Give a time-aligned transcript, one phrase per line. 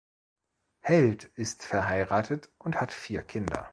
[0.79, 3.69] Heldt ist verheiratet und hat vier Kinder.